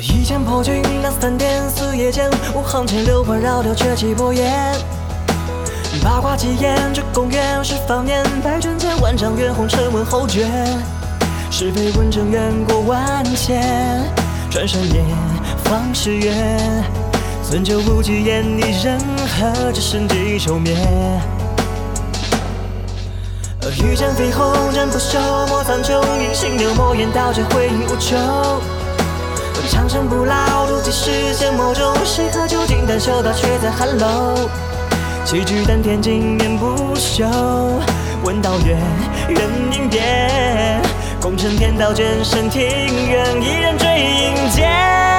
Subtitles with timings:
[0.00, 4.74] 一剑破军，那三天四夜间，五行千流环绕掉绝气波焰。
[6.02, 10.46] 八卦几言，这公园是方年，百卷千万丈远红尘问后绝。
[11.50, 14.02] 是非问政远过万千，
[14.50, 15.02] 转身念
[15.64, 16.84] 方世远。
[17.48, 19.00] 尊酒不惧言，一人
[19.38, 20.76] 何止生计休眠？
[23.82, 28.18] 御剑飞鸿，人不朽，莫苍穹，隐形流墨烟，刀绝回影无穷。
[29.70, 34.48] 长生不老，如几世仙魔中，谁和酒尽丹修道，却在寒楼。
[35.24, 37.26] 气聚丹田，经年不朽。
[38.22, 38.78] 问道远，
[39.28, 40.80] 人影变。
[41.20, 45.15] 功成天道，剑身庭院，一人追影间。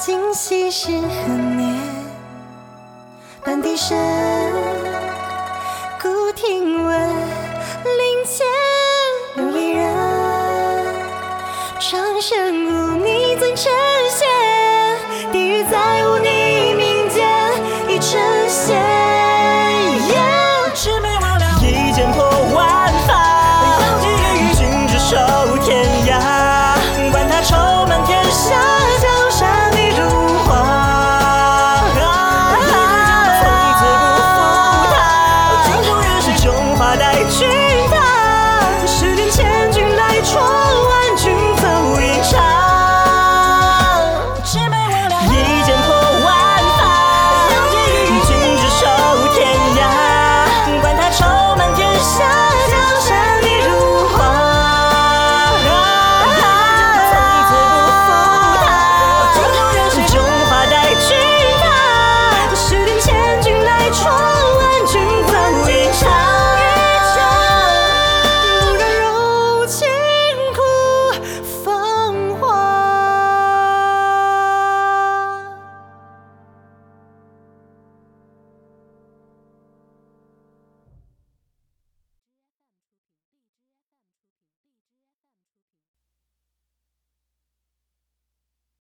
[0.00, 1.74] 今夕是何年？
[3.44, 3.98] 半笛声，
[6.00, 7.10] 古亭闻，
[7.82, 8.46] 林间
[9.38, 9.84] 无一人。
[11.80, 13.87] 长生无你尊称。